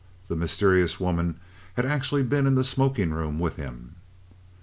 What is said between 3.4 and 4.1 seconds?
him.